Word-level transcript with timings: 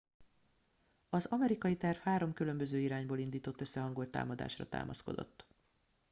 az 1.09 1.25
amerikai 1.25 1.77
terv 1.77 1.97
három 1.97 2.33
különböző 2.33 2.79
irányból 2.79 3.19
indított 3.19 3.61
összehangolt 3.61 4.09
támadásra 4.11 4.69
támaszkodott 4.69 5.45